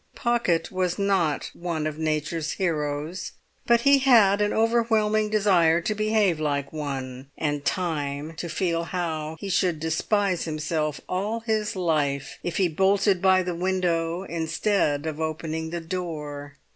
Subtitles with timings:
[0.15, 3.33] Pocket was not one of nature's heroes,
[3.67, 9.35] but he had an overwhelming desire to behave like one, and time to feel how
[9.39, 15.19] he should despise himself all his life if he bolted by the window instead of
[15.21, 16.57] opening the door.